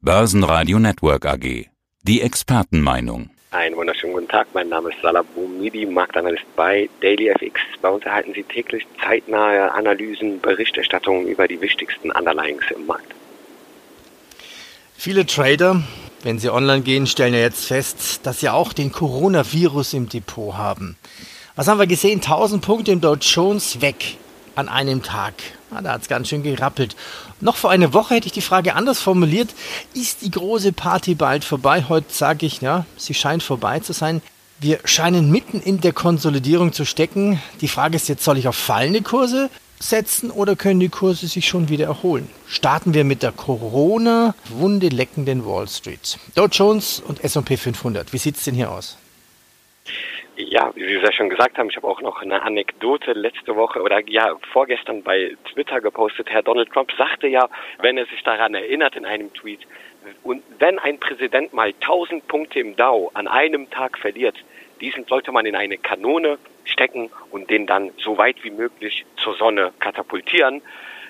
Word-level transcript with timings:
Börsenradio 0.00 0.78
Network 0.78 1.26
AG. 1.26 1.66
Die 2.04 2.22
Expertenmeinung. 2.22 3.30
Einen 3.50 3.74
wunderschönen 3.74 4.12
guten 4.12 4.28
Tag. 4.28 4.46
Mein 4.54 4.68
Name 4.68 4.90
ist 4.90 4.98
Salah 5.02 5.24
Boumidi, 5.34 5.86
Marktanalyst 5.86 6.44
bei 6.54 6.88
DailyFX. 7.00 7.60
Bei 7.82 7.88
uns 7.88 8.04
erhalten 8.04 8.32
Sie 8.32 8.44
täglich 8.44 8.86
zeitnahe 9.02 9.72
Analysen, 9.72 10.40
Berichterstattungen 10.40 11.26
über 11.26 11.48
die 11.48 11.60
wichtigsten 11.60 12.12
Underlyings 12.12 12.62
im 12.76 12.86
Markt. 12.86 13.12
Viele 14.96 15.26
Trader, 15.26 15.82
wenn 16.22 16.38
sie 16.38 16.50
online 16.50 16.82
gehen, 16.82 17.08
stellen 17.08 17.34
ja 17.34 17.40
jetzt 17.40 17.66
fest, 17.66 18.20
dass 18.22 18.38
sie 18.38 18.50
auch 18.50 18.72
den 18.72 18.92
Coronavirus 18.92 19.94
im 19.94 20.08
Depot 20.08 20.56
haben. 20.56 20.96
Was 21.56 21.66
haben 21.66 21.80
wir 21.80 21.88
gesehen? 21.88 22.20
1000 22.20 22.64
Punkte 22.64 22.92
im 22.92 23.00
Dow 23.00 23.16
Jones 23.16 23.80
weg 23.80 24.16
an 24.54 24.68
einem 24.68 25.02
Tag. 25.02 25.34
Ah, 25.70 25.82
da 25.82 25.92
hat 25.92 26.02
es 26.02 26.08
ganz 26.08 26.28
schön 26.28 26.42
gerappelt. 26.42 26.96
Noch 27.40 27.56
vor 27.56 27.70
einer 27.70 27.92
Woche 27.92 28.14
hätte 28.14 28.26
ich 28.26 28.32
die 28.32 28.40
Frage 28.40 28.74
anders 28.74 29.00
formuliert. 29.00 29.54
Ist 29.92 30.22
die 30.22 30.30
große 30.30 30.72
Party 30.72 31.14
bald 31.14 31.44
vorbei? 31.44 31.84
Heute 31.88 32.12
sage 32.12 32.46
ich, 32.46 32.60
ja, 32.60 32.86
sie 32.96 33.14
scheint 33.14 33.42
vorbei 33.42 33.80
zu 33.80 33.92
sein. 33.92 34.22
Wir 34.60 34.80
scheinen 34.84 35.30
mitten 35.30 35.60
in 35.60 35.80
der 35.80 35.92
Konsolidierung 35.92 36.72
zu 36.72 36.84
stecken. 36.84 37.40
Die 37.60 37.68
Frage 37.68 37.96
ist 37.96 38.08
jetzt, 38.08 38.24
soll 38.24 38.38
ich 38.38 38.48
auf 38.48 38.56
fallende 38.56 39.02
Kurse 39.02 39.50
setzen 39.78 40.30
oder 40.30 40.56
können 40.56 40.80
die 40.80 40.88
Kurse 40.88 41.28
sich 41.28 41.46
schon 41.46 41.68
wieder 41.68 41.86
erholen? 41.86 42.28
Starten 42.48 42.94
wir 42.94 43.04
mit 43.04 43.22
der 43.22 43.32
Corona-Wunde 43.32 44.88
leckenden 44.88 45.46
Wall 45.46 45.68
Street. 45.68 46.18
Dow 46.34 46.46
Jones 46.50 47.00
und 47.06 47.22
S&P 47.22 47.56
500. 47.56 48.12
Wie 48.12 48.18
sieht 48.18 48.36
es 48.36 48.44
denn 48.44 48.54
hier 48.54 48.72
aus? 48.72 48.96
Ja, 50.40 50.70
wie 50.76 50.84
Sie 50.84 50.94
ja 50.94 51.10
schon 51.10 51.30
gesagt 51.30 51.58
haben, 51.58 51.68
ich 51.68 51.76
habe 51.76 51.88
auch 51.88 52.00
noch 52.00 52.22
eine 52.22 52.40
Anekdote 52.42 53.12
letzte 53.12 53.56
Woche 53.56 53.82
oder 53.82 54.08
ja 54.08 54.36
vorgestern 54.52 55.02
bei 55.02 55.36
Twitter 55.52 55.80
gepostet. 55.80 56.30
Herr 56.30 56.44
Donald 56.44 56.72
Trump 56.72 56.92
sagte 56.96 57.26
ja, 57.26 57.48
wenn 57.80 57.98
er 57.98 58.06
sich 58.06 58.22
daran 58.22 58.54
erinnert 58.54 58.94
in 58.94 59.04
einem 59.04 59.34
Tweet, 59.34 59.66
und 60.22 60.44
wenn 60.60 60.78
ein 60.78 61.00
Präsident 61.00 61.52
mal 61.52 61.74
1000 61.80 62.28
Punkte 62.28 62.60
im 62.60 62.76
Dow 62.76 63.10
an 63.14 63.26
einem 63.26 63.68
Tag 63.70 63.98
verliert, 63.98 64.36
diesen 64.80 65.04
sollte 65.06 65.32
man 65.32 65.44
in 65.44 65.56
eine 65.56 65.76
Kanone 65.76 66.38
stecken 66.64 67.10
und 67.32 67.50
den 67.50 67.66
dann 67.66 67.90
so 67.98 68.16
weit 68.16 68.44
wie 68.44 68.52
möglich 68.52 69.06
zur 69.16 69.34
Sonne 69.34 69.72
katapultieren. 69.80 70.62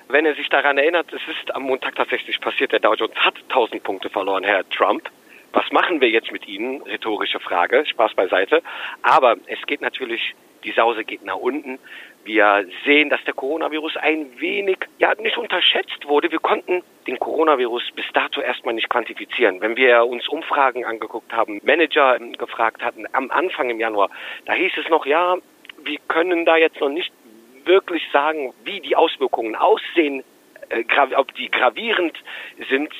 Wenn 0.07 0.25
er 0.25 0.33
sich 0.33 0.49
daran 0.49 0.79
erinnert, 0.79 1.13
es 1.13 1.21
ist 1.27 1.53
am 1.53 1.63
Montag 1.63 1.95
tatsächlich 1.95 2.41
passiert, 2.41 2.71
der 2.71 2.79
Dow 2.79 2.95
Jones 2.95 3.15
hat 3.17 3.35
1000 3.49 3.83
Punkte 3.83 4.09
verloren, 4.09 4.43
Herr 4.43 4.67
Trump. 4.69 5.07
Was 5.51 5.71
machen 5.71 6.01
wir 6.01 6.09
jetzt 6.09 6.31
mit 6.31 6.47
Ihnen? 6.47 6.81
Rhetorische 6.83 7.39
Frage, 7.39 7.85
Spaß 7.85 8.13
beiseite. 8.13 8.61
Aber 9.01 9.37
es 9.47 9.59
geht 9.65 9.81
natürlich, 9.81 10.35
die 10.63 10.71
Sause 10.71 11.03
geht 11.03 11.23
nach 11.23 11.37
unten. 11.37 11.79
Wir 12.23 12.67
sehen, 12.85 13.09
dass 13.09 13.23
der 13.23 13.33
Coronavirus 13.33 13.97
ein 13.97 14.39
wenig, 14.39 14.77
ja, 14.99 15.15
nicht 15.15 15.37
unterschätzt 15.37 16.07
wurde. 16.07 16.31
Wir 16.31 16.39
konnten 16.39 16.83
den 17.07 17.17
Coronavirus 17.17 17.91
bis 17.95 18.05
dato 18.13 18.41
erstmal 18.41 18.75
nicht 18.75 18.89
quantifizieren. 18.89 19.61
Wenn 19.61 19.75
wir 19.77 20.05
uns 20.05 20.27
Umfragen 20.27 20.85
angeguckt 20.85 21.33
haben, 21.33 21.59
Manager 21.63 22.17
ähm, 22.17 22.33
gefragt 22.33 22.83
hatten, 22.83 23.05
am 23.13 23.31
Anfang 23.31 23.69
im 23.69 23.79
Januar, 23.79 24.09
da 24.45 24.53
hieß 24.53 24.73
es 24.77 24.89
noch, 24.89 25.05
ja, 25.05 25.37
wir 25.83 25.97
können 26.07 26.45
da 26.45 26.57
jetzt 26.57 26.79
noch 26.79 26.89
nicht 26.89 27.11
wirklich 27.65 28.03
sagen, 28.11 28.53
wie 28.63 28.81
die 28.81 28.95
Auswirkungen 28.95 29.55
aussehen, 29.55 30.23
äh, 30.69 30.83
ob 31.15 31.33
die 31.35 31.49
gravierend 31.49 32.17
sind. 32.69 32.93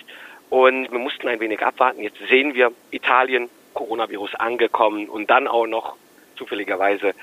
Und 0.50 0.92
wir 0.92 1.00
mussten 1.00 1.28
ein 1.28 1.40
wenig 1.40 1.62
abwarten. 1.62 2.02
Jetzt 2.02 2.18
sehen 2.28 2.54
wir 2.54 2.72
Italien, 2.92 3.50
Coronavirus 3.74 4.36
angekommen 4.36 5.08
und 5.08 5.30
dann 5.30 5.48
auch 5.48 5.68
noch 5.68 5.96
zufälligerweise 6.36 7.14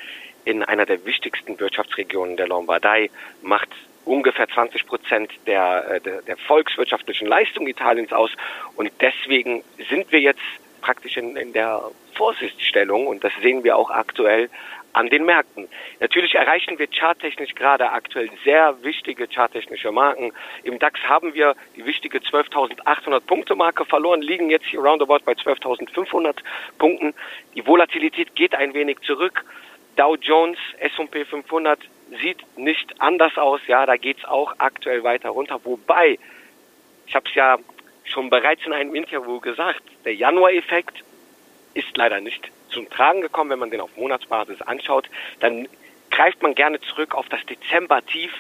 in 0.45 0.63
einer 0.63 0.87
der 0.87 1.05
wichtigsten 1.05 1.59
Wirtschaftsregionen 1.59 2.37
der 2.37 2.47
Lombardei 2.47 3.11
macht 3.43 3.69
ungefähr 4.05 4.49
20 4.49 4.87
Prozent 4.87 5.33
der, 5.47 5.91
äh, 5.91 6.01
der, 6.01 6.23
der 6.23 6.37
volkswirtschaftlichen 6.37 7.27
Leistung 7.27 7.67
Italiens 7.67 8.13
aus. 8.13 8.31
Und 8.77 8.91
deswegen 9.01 9.65
sind 9.91 10.13
wir 10.13 10.21
jetzt 10.21 10.41
praktisch 10.81 11.17
in, 11.17 11.37
in 11.37 11.53
der 11.53 11.83
Vorsichtsstellung 12.17 13.07
und 13.07 13.23
das 13.23 13.33
sehen 13.43 13.65
wir 13.65 13.77
auch 13.77 13.91
aktuell 13.91 14.51
an 14.97 15.11
den 15.11 15.27
Märkten. 15.27 15.69
Natürlich 16.01 16.35
erreichen 16.35 16.79
wir 16.79 16.89
charttechnisch 16.91 17.55
gerade 17.55 17.91
aktuell 17.91 18.31
sehr 18.45 18.83
wichtige 18.83 19.29
charttechnische 19.29 19.93
Marken. 19.93 20.33
Im 20.63 20.79
DAX 20.79 21.01
haben 21.03 21.35
wir 21.35 21.55
die 21.77 21.85
wichtige 21.85 22.19
12.800 22.19 23.21
Punkte 23.21 23.55
Marke 23.55 23.85
verloren, 23.85 24.23
liegen 24.23 24.49
jetzt 24.49 24.65
hier 24.65 24.81
roundabout 24.81 25.21
bei 25.27 25.33
12.500 25.33 26.37
Punkten. 26.79 27.13
Die 27.55 27.67
Volatilität 27.67 28.35
geht 28.35 28.55
ein 28.55 28.73
wenig 28.73 29.01
zurück. 29.01 29.45
Dow 29.97 30.17
Jones, 30.17 30.59
S&P 30.79 31.27
500 31.27 31.79
sieht 32.23 32.39
nicht 32.57 32.99
anders 32.99 33.37
aus. 33.37 33.61
Ja, 33.67 33.85
da 33.85 33.97
geht's 33.97 34.25
auch 34.25 34.55
aktuell 34.59 35.05
weiter 35.05 35.29
runter. 35.29 35.61
Wobei, 35.65 36.19
ich 37.07 37.15
habe 37.15 37.29
es 37.29 37.35
ja 37.35 37.59
schon 38.05 38.31
bereits 38.31 38.65
in 38.65 38.73
einem 38.73 38.95
Interview 38.95 39.41
gesagt, 39.41 39.83
der 40.05 40.15
Januar-Effekt 40.15 41.05
ist 41.77 41.97
leider 41.97 42.21
nicht 42.21 42.51
zum 42.71 42.89
Tragen 42.91 43.21
gekommen, 43.21 43.51
wenn 43.51 43.59
man 43.59 43.71
den 43.71 43.81
auf 43.81 43.97
Monatsbasis 43.97 44.63
anschaut, 44.63 45.09
dann 45.41 45.69
greift 46.11 46.43
man 46.43 46.55
gerne 46.55 46.81
zurück 46.81 47.15
auf 47.15 47.29
das 47.29 47.45
Dezember-Tief. 47.47 48.33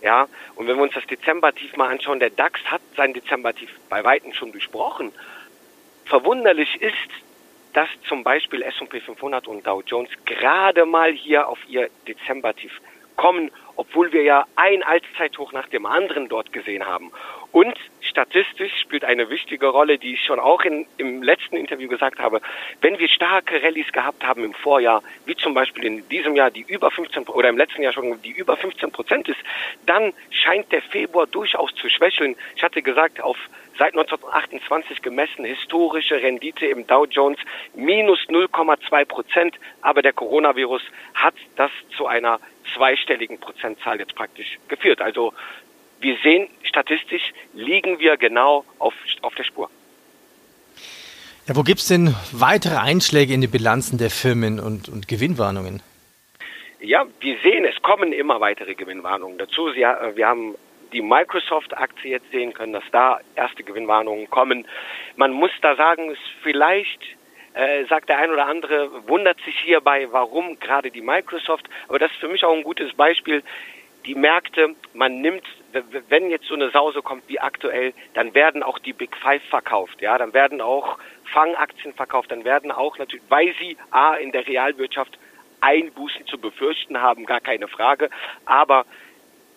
Ja, 0.00 0.28
und 0.54 0.68
wenn 0.68 0.76
wir 0.76 0.82
uns 0.82 0.94
das 0.94 1.06
Dezember-Tief 1.06 1.76
mal 1.76 1.88
anschauen, 1.88 2.20
der 2.20 2.30
DAX 2.30 2.60
hat 2.66 2.80
sein 2.96 3.12
Dezember-Tief 3.14 3.70
bei 3.88 4.04
Weitem 4.04 4.32
schon 4.32 4.52
durchbrochen. 4.52 5.12
Verwunderlich 6.04 6.80
ist, 6.80 6.94
dass 7.72 7.88
zum 8.08 8.22
Beispiel 8.22 8.62
S&P 8.62 9.00
500 9.00 9.48
und 9.48 9.66
Dow 9.66 9.82
Jones 9.84 10.10
gerade 10.24 10.86
mal 10.86 11.12
hier 11.12 11.48
auf 11.48 11.58
ihr 11.68 11.90
Dezember-Tief 12.06 12.80
kommen, 13.16 13.50
obwohl 13.76 14.12
wir 14.12 14.22
ja 14.22 14.46
ein 14.56 14.82
Allzeithoch 14.82 15.52
nach 15.52 15.68
dem 15.68 15.84
anderen 15.84 16.28
dort 16.28 16.52
gesehen 16.52 16.86
haben. 16.86 17.10
Und 17.52 17.76
statistisch 18.18 18.72
spielt 18.80 19.04
eine 19.04 19.30
wichtige 19.30 19.68
Rolle, 19.68 19.96
die 19.96 20.14
ich 20.14 20.24
schon 20.24 20.40
auch 20.40 20.62
in, 20.62 20.86
im 20.96 21.22
letzten 21.22 21.56
Interview 21.56 21.88
gesagt 21.88 22.18
habe. 22.18 22.40
Wenn 22.80 22.98
wir 22.98 23.08
starke 23.08 23.62
Rallyes 23.62 23.92
gehabt 23.92 24.24
haben 24.24 24.42
im 24.42 24.54
Vorjahr, 24.54 25.04
wie 25.24 25.36
zum 25.36 25.54
Beispiel 25.54 25.84
in 25.84 26.08
diesem 26.08 26.34
Jahr 26.34 26.50
die 26.50 26.64
über 26.66 26.90
15 26.90 27.28
oder 27.28 27.48
im 27.48 27.56
letzten 27.56 27.82
Jahr 27.82 27.92
schon 27.92 28.20
die 28.22 28.30
über 28.30 28.56
15 28.56 28.90
Prozent 28.90 29.28
ist, 29.28 29.38
dann 29.86 30.12
scheint 30.30 30.72
der 30.72 30.82
Februar 30.82 31.28
durchaus 31.28 31.72
zu 31.76 31.88
schwächeln. 31.88 32.34
Ich 32.56 32.64
hatte 32.64 32.82
gesagt, 32.82 33.20
auf 33.20 33.36
seit 33.78 33.92
1928 33.92 35.00
gemessen 35.00 35.44
historische 35.44 36.20
Rendite 36.20 36.66
im 36.66 36.88
Dow 36.88 37.04
Jones 37.04 37.38
minus 37.74 38.18
0,2 38.28 39.04
Prozent, 39.04 39.54
aber 39.80 40.02
der 40.02 40.12
Coronavirus 40.12 40.82
hat 41.14 41.34
das 41.54 41.70
zu 41.96 42.08
einer 42.08 42.40
zweistelligen 42.74 43.38
Prozentzahl 43.38 44.00
jetzt 44.00 44.16
praktisch 44.16 44.58
geführt. 44.66 45.00
Also 45.00 45.32
wir 46.00 46.16
sehen, 46.22 46.48
statistisch 46.62 47.32
liegen 47.54 47.98
wir 47.98 48.16
genau 48.16 48.64
auf, 48.78 48.94
auf 49.22 49.34
der 49.34 49.44
Spur. 49.44 49.70
Ja, 51.46 51.56
wo 51.56 51.62
gibt 51.62 51.80
es 51.80 51.88
denn 51.88 52.14
weitere 52.32 52.76
Einschläge 52.76 53.32
in 53.32 53.40
die 53.40 53.46
Bilanzen 53.46 53.98
der 53.98 54.10
Firmen 54.10 54.60
und, 54.60 54.88
und 54.88 55.08
Gewinnwarnungen? 55.08 55.82
Ja, 56.80 57.06
wir 57.20 57.38
sehen, 57.42 57.64
es 57.64 57.80
kommen 57.82 58.12
immer 58.12 58.40
weitere 58.40 58.74
Gewinnwarnungen 58.74 59.38
dazu. 59.38 59.70
Sie, 59.72 59.80
wir 59.80 60.26
haben 60.26 60.54
die 60.92 61.02
Microsoft-Aktie 61.02 62.10
jetzt 62.10 62.30
sehen 62.30 62.52
können, 62.52 62.72
dass 62.72 62.84
da 62.92 63.20
erste 63.34 63.64
Gewinnwarnungen 63.64 64.30
kommen. 64.30 64.66
Man 65.16 65.32
muss 65.32 65.50
da 65.60 65.74
sagen, 65.76 66.10
es 66.10 66.18
vielleicht 66.42 67.00
äh, 67.54 67.84
sagt 67.86 68.08
der 68.08 68.18
ein 68.18 68.30
oder 68.30 68.46
andere, 68.46 69.08
wundert 69.08 69.40
sich 69.40 69.58
hierbei, 69.58 70.06
warum 70.10 70.58
gerade 70.60 70.90
die 70.90 71.00
Microsoft. 71.00 71.68
Aber 71.88 71.98
das 71.98 72.10
ist 72.12 72.20
für 72.20 72.28
mich 72.28 72.44
auch 72.44 72.54
ein 72.54 72.62
gutes 72.62 72.92
Beispiel. 72.94 73.42
Die 74.06 74.14
Märkte, 74.14 74.74
man 74.94 75.20
nimmt 75.20 75.44
wenn 76.08 76.30
jetzt 76.30 76.46
so 76.46 76.54
eine 76.54 76.70
Sause 76.70 77.02
kommt 77.02 77.28
wie 77.28 77.40
aktuell, 77.40 77.92
dann 78.14 78.34
werden 78.34 78.62
auch 78.62 78.78
die 78.78 78.92
Big 78.92 79.16
Five 79.16 79.42
verkauft, 79.44 80.00
ja, 80.00 80.16
dann 80.16 80.32
werden 80.32 80.60
auch 80.60 80.98
Fangaktien 81.24 81.92
verkauft, 81.94 82.30
dann 82.30 82.44
werden 82.44 82.72
auch 82.72 82.98
natürlich, 82.98 83.24
weil 83.28 83.54
sie 83.58 83.76
A 83.90 84.14
in 84.14 84.32
der 84.32 84.46
Realwirtschaft 84.46 85.18
Einbußen 85.60 86.26
zu 86.26 86.38
befürchten 86.38 87.00
haben, 87.00 87.26
gar 87.26 87.40
keine 87.40 87.68
Frage, 87.68 88.10
aber 88.46 88.86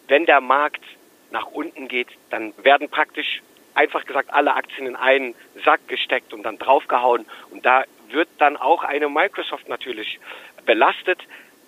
wenn 0.08 0.26
der 0.26 0.42
Markt 0.42 0.84
nach 1.32 1.48
unten 1.48 1.88
geht, 1.88 2.10
dann 2.30 2.54
werden 2.62 2.90
praktisch 2.90 3.42
einfach 3.74 4.06
gesagt 4.06 4.34
alle 4.34 4.54
Aktien 4.56 4.88
in 4.88 4.96
einen 4.98 5.34
Sack 5.64 5.88
gesteckt 5.88 6.34
und 6.34 6.44
dann 6.44 6.58
draufgehauen 6.58 7.26
und 7.52 7.66
da 7.66 7.86
wird 8.10 8.28
dann 8.40 8.58
auch 8.58 8.84
eine 8.84 9.08
Microsoft 9.08 9.70
natürlich 9.70 10.20
belastet. 10.66 11.20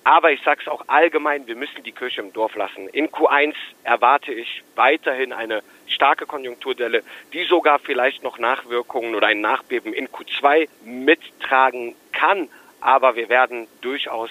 Aber 0.04 0.32
ich 0.32 0.42
sage 0.44 0.62
es 0.62 0.68
auch 0.68 0.84
allgemein, 0.88 1.48
wir 1.48 1.56
müssen 1.56 1.82
die 1.84 1.94
Kirche 1.94 2.22
im 2.22 2.34
Dorf 2.34 2.56
lassen. 2.56 2.90
In 2.90 3.08
Q1 3.08 3.54
erwarte 3.84 4.34
ich 4.34 4.64
weiterhin 4.76 5.32
eine 5.32 5.64
starke 5.88 6.26
Konjunkturdelle, 6.26 7.04
die 7.32 7.46
sogar 7.46 7.80
vielleicht 7.80 8.22
noch 8.24 8.38
Nachwirkungen 8.38 9.16
oder 9.16 9.28
ein 9.28 9.40
Nachbeben 9.40 9.94
in 9.94 10.10
Q2 10.10 10.68
mittragen 10.84 11.96
kann. 12.12 12.50
Aber 12.82 13.16
wir 13.16 13.30
werden 13.30 13.68
durchaus 13.82 14.30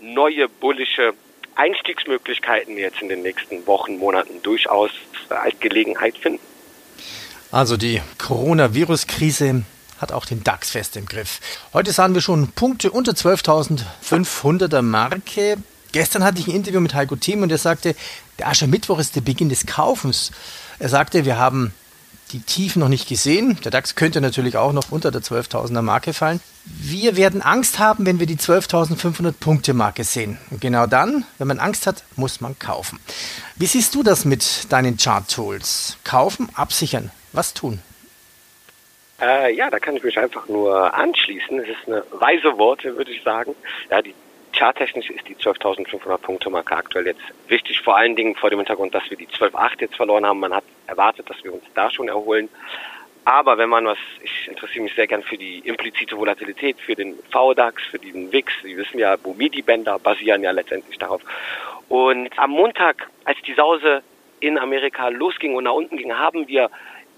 neue 0.00 0.48
bullische 0.48 1.12
Einstiegsmöglichkeiten 1.54 2.78
jetzt 2.78 3.02
in 3.02 3.10
den 3.10 3.22
nächsten 3.22 3.66
Wochen, 3.66 3.98
Monaten 3.98 4.42
durchaus 4.42 4.90
als 5.28 5.60
Gelegenheit 5.60 6.16
finden. 6.16 6.40
Also 7.50 7.76
die 7.76 8.00
Coronavirus-Krise 8.18 9.64
hat 10.04 10.12
auch 10.12 10.26
den 10.26 10.44
DAX 10.44 10.70
fest 10.70 10.96
im 10.96 11.06
Griff. 11.06 11.40
Heute 11.72 11.90
sahen 11.90 12.12
wir 12.12 12.20
schon 12.20 12.48
Punkte 12.48 12.90
unter 12.90 13.12
12.500er 13.12 14.82
Marke. 14.82 15.56
Gestern 15.92 16.22
hatte 16.22 16.40
ich 16.40 16.46
ein 16.46 16.54
Interview 16.54 16.80
mit 16.80 16.92
Heiko 16.92 17.16
Thiem 17.16 17.42
und 17.42 17.50
er 17.50 17.56
sagte, 17.56 17.96
der 18.38 18.48
Aschermittwoch 18.48 18.98
ist 18.98 19.16
der 19.16 19.22
Beginn 19.22 19.48
des 19.48 19.64
Kaufens. 19.64 20.30
Er 20.78 20.90
sagte, 20.90 21.24
wir 21.24 21.38
haben 21.38 21.72
die 22.32 22.40
Tiefen 22.40 22.80
noch 22.80 22.88
nicht 22.88 23.08
gesehen. 23.08 23.58
Der 23.64 23.70
DAX 23.70 23.94
könnte 23.94 24.20
natürlich 24.20 24.58
auch 24.58 24.72
noch 24.72 24.90
unter 24.90 25.10
der 25.10 25.22
12.000er 25.22 25.80
Marke 25.80 26.12
fallen. 26.12 26.40
Wir 26.66 27.16
werden 27.16 27.40
Angst 27.40 27.78
haben, 27.78 28.04
wenn 28.04 28.20
wir 28.20 28.26
die 28.26 28.36
12.500 28.36 29.32
Punkte 29.32 29.72
Marke 29.72 30.04
sehen. 30.04 30.36
Und 30.50 30.60
genau 30.60 30.86
dann, 30.86 31.24
wenn 31.38 31.48
man 31.48 31.60
Angst 31.60 31.86
hat, 31.86 32.04
muss 32.16 32.42
man 32.42 32.58
kaufen. 32.58 32.98
Wie 33.56 33.66
siehst 33.66 33.94
du 33.94 34.02
das 34.02 34.26
mit 34.26 34.70
deinen 34.70 34.98
Chart-Tools? 34.98 35.96
Kaufen, 36.04 36.50
absichern. 36.54 37.10
Was 37.32 37.54
tun? 37.54 37.80
Äh, 39.20 39.54
ja, 39.54 39.70
da 39.70 39.78
kann 39.78 39.96
ich 39.96 40.02
mich 40.02 40.18
einfach 40.18 40.48
nur 40.48 40.92
anschließen. 40.92 41.60
Es 41.60 41.68
ist 41.68 41.86
eine 41.86 42.04
weise 42.12 42.58
Worte, 42.58 42.96
würde 42.96 43.12
ich 43.12 43.22
sagen. 43.22 43.54
Ja, 43.90 44.02
die 44.02 44.14
charttechnisch 44.52 45.10
ist 45.10 45.28
die 45.28 45.36
12.500 45.36 46.18
Punkte 46.18 46.50
Marke 46.50 46.76
aktuell 46.76 47.06
jetzt 47.06 47.22
wichtig, 47.48 47.80
vor 47.80 47.96
allen 47.96 48.16
Dingen 48.16 48.34
vor 48.36 48.50
dem 48.50 48.58
Hintergrund, 48.60 48.94
dass 48.94 49.08
wir 49.10 49.16
die 49.16 49.26
12.8 49.26 49.80
jetzt 49.80 49.96
verloren 49.96 50.26
haben. 50.26 50.40
Man 50.40 50.54
hat 50.54 50.64
erwartet, 50.86 51.28
dass 51.28 51.42
wir 51.42 51.52
uns 51.52 51.64
da 51.74 51.90
schon 51.90 52.08
erholen. 52.08 52.48
Aber 53.24 53.56
wenn 53.56 53.70
man 53.70 53.86
was, 53.86 53.98
ich 54.22 54.48
interessiere 54.48 54.84
mich 54.84 54.94
sehr 54.94 55.06
gern 55.06 55.22
für 55.22 55.38
die 55.38 55.60
implizite 55.60 56.16
Volatilität, 56.16 56.78
für 56.78 56.94
den 56.94 57.18
VDAX, 57.30 57.82
für 57.84 57.98
diesen 57.98 58.30
WIX. 58.30 58.52
Sie 58.62 58.76
wissen 58.76 58.98
ja, 58.98 59.16
Bumidi-Bänder 59.16 59.98
basieren 59.98 60.42
ja 60.42 60.50
letztendlich 60.50 60.98
darauf. 60.98 61.22
Und 61.88 62.38
am 62.38 62.50
Montag, 62.50 63.08
als 63.24 63.40
die 63.46 63.54
Sause 63.54 64.02
in 64.40 64.58
Amerika 64.58 65.08
losging 65.08 65.54
und 65.54 65.64
nach 65.64 65.72
unten 65.72 65.96
ging, 65.96 66.12
haben 66.12 66.46
wir 66.48 66.70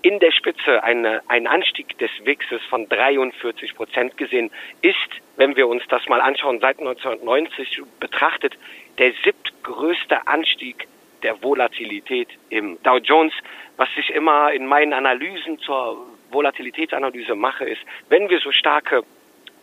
in 0.06 0.20
der 0.20 0.30
Spitze 0.30 0.84
eine, 0.84 1.20
ein 1.26 1.48
Anstieg 1.48 1.98
des 1.98 2.10
WIXes 2.22 2.62
von 2.70 2.88
43 2.88 3.74
Prozent 3.74 4.16
gesehen, 4.16 4.52
ist, 4.80 4.96
wenn 5.34 5.56
wir 5.56 5.66
uns 5.66 5.82
das 5.88 6.06
mal 6.06 6.20
anschauen, 6.20 6.60
seit 6.60 6.78
1990 6.78 7.82
betrachtet, 7.98 8.56
der 8.98 9.12
siebtgrößte 9.24 10.28
Anstieg 10.28 10.86
der 11.24 11.42
Volatilität 11.42 12.28
im 12.50 12.80
Dow 12.84 12.98
Jones. 12.98 13.32
Was 13.78 13.88
ich 13.96 14.10
immer 14.10 14.52
in 14.52 14.66
meinen 14.66 14.92
Analysen 14.92 15.58
zur 15.58 16.06
Volatilitätsanalyse 16.30 17.34
mache, 17.34 17.64
ist, 17.64 17.80
wenn 18.08 18.30
wir 18.30 18.38
so 18.38 18.52
starke 18.52 19.02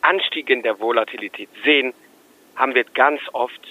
Anstiege 0.02 0.52
in 0.52 0.62
der 0.62 0.78
Volatilität 0.78 1.48
sehen, 1.64 1.94
haben 2.58 2.76
wir 2.76 2.84
ganz 2.84 3.22
oft 3.32 3.62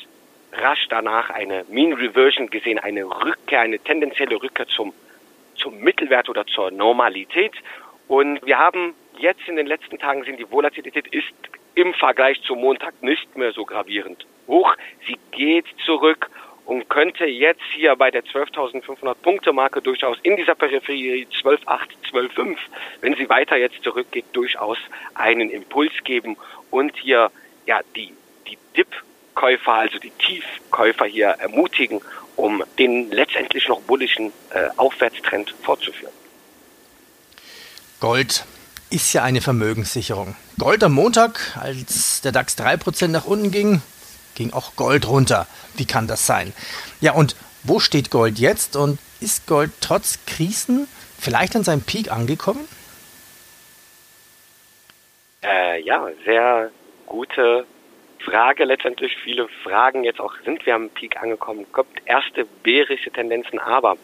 rasch 0.53 0.87
danach 0.89 1.29
eine 1.29 1.67
Mean 1.69 1.93
Reversion 1.93 2.49
gesehen, 2.49 2.79
eine 2.79 3.05
Rückkehr, 3.05 3.61
eine 3.61 3.79
tendenzielle 3.79 4.43
Rückkehr 4.43 4.69
zum 4.69 4.95
Mittelwert 6.12 6.29
oder 6.29 6.47
zur 6.47 6.70
Normalität. 6.70 7.53
Und 8.09 8.44
wir 8.44 8.59
haben 8.59 8.94
jetzt 9.19 9.49
in 9.49 9.56
den 9.56 9.67
letzten 9.67 9.99
Tagen 9.99 10.25
sehen, 10.25 10.37
die 10.37 10.50
Volatilität 10.50 11.06
ist 11.09 11.32
im 11.75 11.94
Vergleich 11.94 12.41
zum 12.43 12.61
Montag 12.61 13.03
nicht 13.03 13.37
mehr 13.37 13.53
so 13.53 13.64
gravierend 13.64 14.26
hoch. 14.47 14.75
Sie 15.06 15.19
geht 15.31 15.64
zurück 15.87 16.29
und 16.67 16.88
könnte 16.88 17.25
jetzt 17.25 17.62
hier 17.75 17.97
bei 17.97 18.11
der 18.11 18.25
12.500 18.25 19.14
Punkte 19.14 19.53
Marke 19.53 19.81
durchaus 19.81 20.19
in 20.23 20.37
dieser 20.37 20.55
Peripherie 20.55 21.26
12.8, 21.43 21.79
12.5, 22.12 22.56
wenn 23.00 23.15
sie 23.15 23.29
weiter 23.29 23.56
jetzt 23.56 23.82
zurückgeht, 23.82 24.26
durchaus 24.32 24.79
einen 25.15 25.50
Impuls 25.50 25.93
geben 26.05 26.37
und 26.70 26.97
hier 26.97 27.31
ja 27.67 27.81
die 27.97 28.12
die 28.47 28.58
Dip-Käufer, 29.32 29.73
also 29.73 29.99
die 29.99 30.11
Tiefkäufer 30.11 31.06
hier 31.06 31.29
ermutigen 31.29 32.00
um 32.37 32.62
den 32.79 33.11
letztendlich 33.11 33.69
noch 33.69 33.81
bullischen 33.82 34.32
äh, 34.50 34.69
Aufwärtstrend 34.76 35.55
fortzuführen. 35.62 36.12
Gold 38.00 38.44
ist 38.90 39.12
ja 39.12 39.23
eine 39.23 39.40
Vermögenssicherung. 39.40 40.34
Gold 40.58 40.82
am 40.82 40.93
Montag, 40.93 41.56
als 41.61 42.20
der 42.23 42.32
DAX 42.32 42.56
3% 42.58 43.08
nach 43.08 43.26
unten 43.26 43.50
ging, 43.50 43.82
ging 44.34 44.52
auch 44.52 44.76
Gold 44.76 45.06
runter. 45.06 45.46
Wie 45.75 45.84
kann 45.84 46.06
das 46.08 46.26
sein? 46.26 46.52
Ja, 47.00 47.12
und 47.12 47.37
wo 47.64 47.81
steht 47.81 48.11
Gold 48.11 48.38
jetzt 48.38 48.76
und 48.76 48.99
ist 49.20 49.46
Gold 49.46 49.70
trotz 49.81 50.19
Krisen 50.26 50.88
vielleicht 51.19 51.55
an 51.55 51.64
seinem 51.64 51.82
Peak 51.82 52.11
angekommen? 52.11 52.67
Äh, 55.43 55.82
ja, 55.82 56.08
sehr 56.25 56.70
gute 57.06 57.67
Frage 58.25 58.65
letztendlich, 58.65 59.17
viele 59.17 59.49
Fragen 59.49 60.05
jetzt 60.05 60.21
auch, 60.21 60.35
sind 60.45 60.65
wir 60.67 60.75
am 60.75 60.91
Peak 60.91 61.21
angekommen, 61.21 61.67
kommt 61.73 61.91
erste 62.05 62.45
bärische 62.63 63.11
Tendenzen, 63.11 63.59
aber 63.59 63.97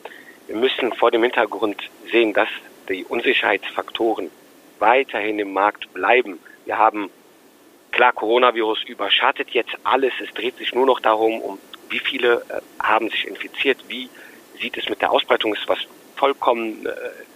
wir 0.47 0.57
müssen 0.57 0.93
vor 0.93 1.11
dem 1.11 1.23
Hintergrund 1.23 1.91
sehen, 2.11 2.33
dass 2.33 2.49
die 2.89 3.05
Unsicherheitsfaktoren 3.05 4.31
weiterhin 4.79 5.39
im 5.39 5.53
Markt 5.53 5.93
bleiben. 5.93 6.39
Wir 6.65 6.79
haben, 6.79 7.11
klar, 7.93 8.13
Coronavirus 8.13 8.85
überschattet 8.85 9.51
jetzt 9.51 9.75
alles, 9.85 10.13
es 10.23 10.33
dreht 10.35 10.57
sich 10.57 10.75
nur 10.75 10.87
noch 10.87 11.01
darum, 11.01 11.41
um 11.41 11.59
wie 11.91 11.99
viele 11.99 12.43
äh, 12.49 12.61
haben 12.83 13.09
sich 13.11 13.27
infiziert, 13.27 13.79
wie 13.89 14.09
sieht 14.61 14.77
es 14.77 14.89
mit 14.89 15.01
der 15.01 15.11
Ausbreitung? 15.11 15.55
Ist, 15.55 15.69
was 15.69 15.79
vollkommen 16.19 16.85
äh, 16.87 16.91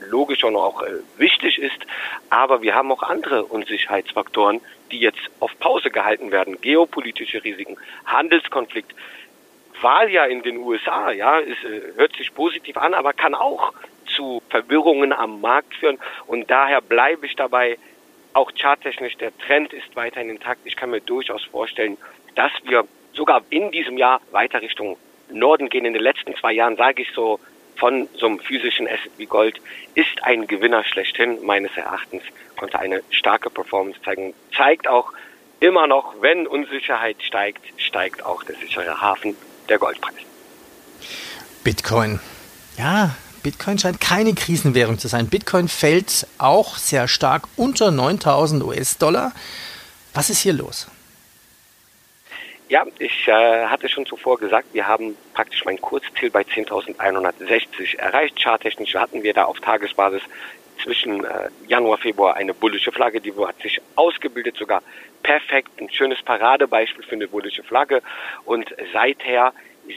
logisch 0.04 0.44
und 0.44 0.56
auch 0.56 0.82
äh, 0.82 0.90
wichtig 1.16 1.58
ist. 1.58 1.86
Aber 2.30 2.62
wir 2.62 2.74
haben 2.74 2.92
auch 2.92 3.02
andere 3.02 3.44
Unsicherheitsfaktoren, 3.44 4.60
die 4.90 4.98
jetzt 4.98 5.30
auf 5.40 5.58
Pause 5.58 5.90
gehalten 5.90 6.30
werden. 6.30 6.60
Geopolitische 6.60 7.42
Risiken, 7.42 7.76
Handelskonflikt, 8.04 8.94
Wahljahr 9.80 10.28
in 10.28 10.42
den 10.42 10.58
USA, 10.58 11.10
ja, 11.10 11.40
es 11.40 11.58
äh, 11.64 11.96
hört 11.96 12.14
sich 12.16 12.34
positiv 12.34 12.76
an, 12.76 12.94
aber 12.94 13.12
kann 13.12 13.34
auch 13.34 13.72
zu 14.16 14.42
Verwirrungen 14.50 15.12
am 15.12 15.40
Markt 15.40 15.74
führen. 15.76 15.98
Und 16.26 16.50
daher 16.50 16.80
bleibe 16.80 17.26
ich 17.26 17.36
dabei, 17.36 17.78
auch 18.34 18.50
charttechnisch, 18.54 19.16
der 19.16 19.36
Trend 19.38 19.72
ist 19.72 19.94
weiterhin 19.94 20.30
intakt. 20.30 20.60
Ich 20.64 20.76
kann 20.76 20.90
mir 20.90 21.00
durchaus 21.00 21.44
vorstellen, 21.44 21.98
dass 22.34 22.52
wir 22.64 22.86
sogar 23.12 23.42
in 23.50 23.70
diesem 23.70 23.98
Jahr 23.98 24.20
weiter 24.30 24.62
Richtung 24.62 24.96
Norden 25.30 25.68
gehen. 25.68 25.84
In 25.84 25.92
den 25.92 26.02
letzten 26.02 26.34
zwei 26.36 26.52
Jahren 26.52 26.76
sage 26.76 27.02
ich 27.02 27.10
so 27.12 27.40
von 27.82 28.08
so 28.16 28.26
einem 28.26 28.38
physischen 28.38 28.86
Asset 28.86 29.10
wie 29.16 29.26
Gold 29.26 29.56
ist 29.96 30.22
ein 30.22 30.46
Gewinner 30.46 30.84
schlechthin, 30.84 31.44
meines 31.44 31.76
Erachtens, 31.76 32.22
konnte 32.56 32.78
eine 32.78 33.02
starke 33.10 33.50
Performance 33.50 33.98
zeigen. 34.04 34.34
Zeigt 34.56 34.86
auch 34.86 35.12
immer 35.58 35.88
noch, 35.88 36.14
wenn 36.20 36.46
Unsicherheit 36.46 37.16
steigt, 37.24 37.64
steigt 37.78 38.24
auch 38.24 38.44
der 38.44 38.54
sichere 38.54 39.00
Hafen, 39.00 39.34
der 39.68 39.78
Goldpreis. 39.78 40.14
Bitcoin. 41.64 42.20
Ja, 42.78 43.16
Bitcoin 43.42 43.80
scheint 43.80 44.00
keine 44.00 44.32
Krisenwährung 44.34 45.00
zu 45.00 45.08
sein. 45.08 45.26
Bitcoin 45.26 45.66
fällt 45.66 46.28
auch 46.38 46.76
sehr 46.76 47.08
stark 47.08 47.48
unter 47.56 47.90
9000 47.90 48.62
US-Dollar. 48.62 49.32
Was 50.14 50.30
ist 50.30 50.38
hier 50.38 50.52
los? 50.52 50.86
Ja, 52.72 52.86
ich 52.98 53.28
äh, 53.28 53.66
hatte 53.66 53.90
schon 53.90 54.06
zuvor 54.06 54.38
gesagt, 54.38 54.68
wir 54.72 54.88
haben 54.88 55.14
praktisch 55.34 55.66
mein 55.66 55.78
Kurzziel 55.78 56.30
bei 56.30 56.40
10.160 56.40 57.98
erreicht. 57.98 58.42
Charttechnisch 58.42 58.94
hatten 58.94 59.22
wir 59.22 59.34
da 59.34 59.44
auf 59.44 59.60
Tagesbasis 59.60 60.22
zwischen 60.82 61.22
äh, 61.22 61.50
Januar, 61.68 61.98
Februar 61.98 62.34
eine 62.34 62.54
bullische 62.54 62.90
Flagge, 62.90 63.20
die 63.20 63.34
hat 63.34 63.60
sich 63.60 63.78
ausgebildet, 63.94 64.56
sogar 64.56 64.82
perfekt, 65.22 65.68
ein 65.82 65.90
schönes 65.90 66.22
Paradebeispiel 66.22 67.04
für 67.04 67.14
eine 67.14 67.28
bullische 67.28 67.62
Flagge. 67.62 68.00
Und 68.46 68.74
seither 68.94 69.52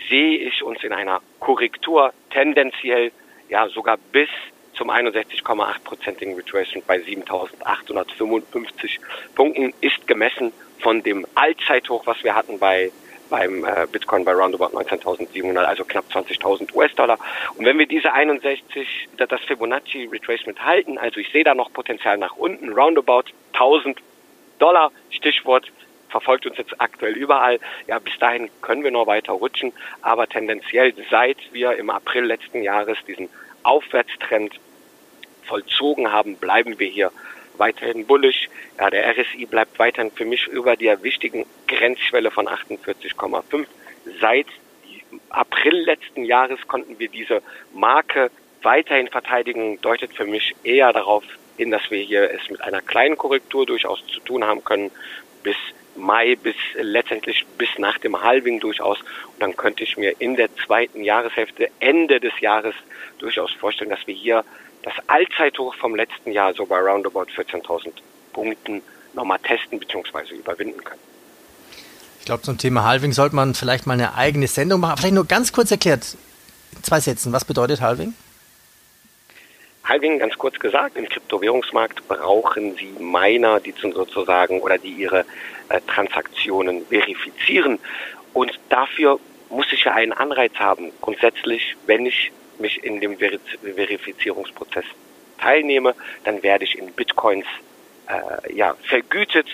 sehe 0.10 0.40
ich 0.40 0.62
uns 0.62 0.84
in 0.84 0.92
einer 0.92 1.22
Korrektur 1.40 2.12
tendenziell 2.30 3.14
ja 3.48 3.70
sogar 3.70 3.96
bis 4.12 4.28
zum 4.74 4.92
61,8-prozentigen 4.92 6.36
Retracement 6.36 6.86
bei 6.86 6.98
7.855 6.98 9.00
Punkten 9.34 9.74
ist 9.80 10.06
gemessen 10.08 10.52
von 10.80 11.04
dem 11.04 11.26
Allzeithoch, 11.36 12.06
was 12.06 12.24
wir 12.24 12.36
hatten 12.36 12.60
bei 12.60 12.92
beim 13.30 13.66
äh, 13.66 13.88
Bitcoin 13.92 14.24
bei 14.24 14.34
roundabout 14.34 14.78
19.700, 14.78 15.58
also 15.64 15.84
knapp 15.84 16.06
20.000 16.12 16.76
US-Dollar. 16.76 17.18
Und 17.56 17.66
wenn 17.66 17.78
wir 17.80 17.88
diese 17.88 18.14
61, 18.14 19.10
das 19.18 19.42
Fibonacci 19.42 20.06
Retracement 20.12 20.64
halten, 20.64 20.98
also 20.98 21.20
ich 21.20 21.32
sehe 21.32 21.44
da 21.44 21.56
noch 21.56 21.74
Potenzial 21.74 22.18
nach 22.18 22.36
unten, 22.36 22.72
roundabout 22.74 23.24
1.000 23.54 23.98
Dollar, 24.60 24.92
Stichwort 25.10 25.72
verfolgt 26.10 26.46
uns 26.46 26.58
jetzt 26.58 26.80
aktuell 26.80 27.14
überall. 27.14 27.60
Ja, 27.88 28.00
bis 28.00 28.18
dahin 28.20 28.50
können 28.62 28.84
wir 28.84 28.92
noch 28.92 29.08
weiter 29.08 29.34
rutschen, 29.34 29.74
aber 30.02 30.28
tendenziell 30.28 30.94
seit 31.10 31.38
wir 31.52 31.76
im 31.78 31.90
April 31.90 32.26
letzten 32.26 32.62
Jahres 32.62 32.98
diesen 33.08 33.30
Aufwärtstrend 33.64 34.54
vollzogen 35.44 36.12
haben, 36.12 36.38
bleiben 36.38 36.80
wir 36.80 36.88
hier 36.88 37.12
weiterhin 37.60 38.06
bullisch. 38.06 38.50
Ja, 38.80 38.90
der 38.90 39.10
RSI 39.12 39.46
bleibt 39.46 39.78
weiterhin 39.80 40.12
für 40.12 40.26
mich 40.26 40.48
über 40.48 40.76
der 40.76 41.04
wichtigen 41.04 41.46
Grenzschwelle 41.68 42.32
von 42.32 42.48
48,5. 42.48 43.66
Seit 44.20 44.48
April 45.30 45.84
letzten 45.84 46.26
Jahres 46.26 46.60
konnten 46.68 47.00
wir 47.00 47.10
diese 47.10 47.42
Marke 47.74 48.32
weiterhin 48.62 49.08
verteidigen, 49.08 49.80
deutet 49.82 50.14
für 50.14 50.26
mich 50.26 50.56
eher 50.64 50.92
darauf 50.92 51.24
hin, 51.58 51.72
dass 51.72 51.90
wir 51.90 52.00
hier 52.00 52.32
es 52.32 52.50
mit 52.50 52.62
einer 52.62 52.82
kleinen 52.82 53.18
Korrektur 53.18 53.66
durchaus 53.66 54.06
zu 54.08 54.20
tun 54.22 54.44
haben 54.44 54.64
können, 54.64 54.92
bis 55.44 55.56
Mai, 55.98 56.36
bis 56.36 56.56
letztendlich 56.74 57.46
bis 57.58 57.70
nach 57.78 57.98
dem 58.00 58.22
Halving 58.22 58.60
durchaus. 58.60 59.00
Und 59.00 59.42
dann 59.42 59.56
könnte 59.56 59.84
ich 59.84 59.96
mir 59.96 60.14
in 60.20 60.36
der 60.36 60.54
zweiten 60.58 61.04
Jahreshälfte, 61.04 61.70
Ende 61.80 62.20
des 62.20 62.38
Jahres, 62.42 62.76
durchaus 63.20 63.54
vorstellen, 63.54 63.92
dass 63.92 64.06
wir 64.06 64.14
hier 64.14 64.44
das 64.86 64.94
Allzeithoch 65.08 65.74
vom 65.76 65.96
letzten 65.96 66.32
Jahr 66.32 66.54
so 66.54 66.66
bei 66.66 66.80
roundabout 66.80 67.26
14.000 67.36 67.92
Punkten 68.32 68.84
nochmal 69.14 69.40
testen 69.40 69.80
bzw. 69.80 70.36
überwinden 70.36 70.84
können. 70.84 71.02
Ich 72.20 72.26
glaube, 72.26 72.44
zum 72.44 72.58
Thema 72.58 72.84
Halving 72.84 73.12
sollte 73.12 73.36
man 73.36 73.56
vielleicht 73.56 73.88
mal 73.88 73.94
eine 73.94 74.16
eigene 74.16 74.48
Sendung 74.48 74.82
machen. 74.82 74.98
Vielleicht 74.98 75.16
nur 75.16 75.26
ganz 75.26 75.52
kurz 75.52 75.72
erklärt, 75.72 76.16
in 76.76 76.84
zwei 76.84 77.00
Sätzen, 77.00 77.34
was 77.34 77.46
bedeutet 77.46 77.82
Halving? 77.82 78.14
Halving, 79.84 80.20
ganz 80.20 80.36
kurz 80.38 80.60
gesagt, 80.60 80.98
im 80.98 81.10
Kryptowährungsmarkt 81.10 82.08
brauchen 82.08 82.76
Sie 82.76 82.94
Miner, 83.00 83.60
die 83.60 83.74
sozusagen 83.80 84.60
oder 84.62 84.78
die 84.78 84.90
ihre 84.90 85.26
äh, 85.70 85.82
Transaktionen 85.88 86.86
verifizieren. 86.88 87.80
Und 88.34 88.52
dafür 88.70 89.20
muss 89.50 89.68
ich 89.72 89.84
ja 89.84 89.94
einen 89.94 90.14
Anreiz 90.14 90.54
haben. 90.56 90.92
Grundsätzlich, 91.02 91.76
wenn 91.86 92.06
ich 92.06 92.32
mich 92.60 92.84
in 92.84 93.02
dem 93.02 93.18
Verifizierungsprozess 93.18 94.86
teilnehme, 95.38 95.96
dann 96.24 96.44
werde 96.44 96.64
ich 96.66 96.78
in 96.78 96.92
Bitcoins 96.94 97.46
äh, 98.08 98.54
ja, 98.54 98.76
vergütet. 98.84 99.48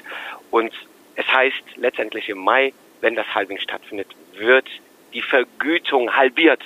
Und 0.49 0.73
es 1.15 1.27
heißt 1.27 1.63
letztendlich 1.77 2.29
im 2.29 2.39
Mai, 2.39 2.73
wenn 3.01 3.15
das 3.15 3.33
Halving 3.33 3.59
stattfindet, 3.59 4.07
wird 4.33 4.67
die 5.13 5.21
Vergütung 5.21 6.15
halbiert. 6.15 6.61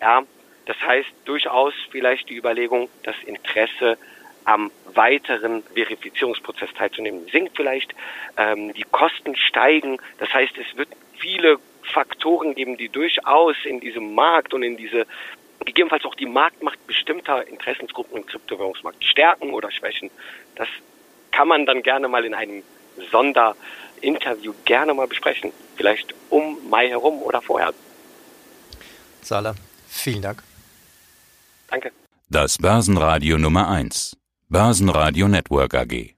Ja, 0.00 0.22
das 0.66 0.80
heißt 0.80 1.08
durchaus 1.24 1.74
vielleicht 1.90 2.28
die 2.28 2.36
Überlegung, 2.36 2.88
das 3.02 3.16
Interesse 3.24 3.96
am 4.44 4.70
weiteren 4.94 5.62
Verifizierungsprozess 5.74 6.72
teilzunehmen 6.74 7.26
sinkt 7.30 7.56
vielleicht, 7.56 7.94
ähm, 8.36 8.72
die 8.72 8.84
Kosten 8.84 9.36
steigen. 9.36 9.98
Das 10.18 10.32
heißt, 10.32 10.56
es 10.56 10.76
wird 10.76 10.88
viele 11.18 11.58
Faktoren 11.82 12.54
geben, 12.54 12.76
die 12.76 12.88
durchaus 12.88 13.56
in 13.64 13.80
diesem 13.80 14.14
Markt 14.14 14.54
und 14.54 14.62
in 14.62 14.76
diese 14.76 15.06
gegebenenfalls 15.64 16.04
auch 16.04 16.14
die 16.14 16.26
Marktmacht 16.26 16.84
bestimmter 16.86 17.46
Interessensgruppen 17.46 18.18
im 18.18 18.26
Kryptowährungsmarkt 18.26 19.04
stärken 19.04 19.52
oder 19.52 19.70
schwächen. 19.70 20.10
Das 20.56 20.68
kann 21.30 21.48
man 21.48 21.66
dann 21.66 21.82
gerne 21.82 22.08
mal 22.08 22.24
in 22.24 22.34
einem 22.34 22.62
Sonderinterview 23.10 24.54
gerne 24.64 24.94
mal 24.94 25.06
besprechen. 25.06 25.52
Vielleicht 25.76 26.14
um 26.30 26.58
Mai 26.68 26.88
herum 26.88 27.22
oder 27.22 27.40
vorher. 27.42 27.72
Sala, 29.22 29.54
vielen 29.88 30.22
Dank. 30.22 30.42
Danke. 31.68 31.92
Das 32.28 32.58
Börsenradio 32.58 33.38
Nummer 33.38 33.68
1. 33.68 34.16
Börsenradio 34.48 35.28
Network 35.28 35.74
AG. 35.74 36.17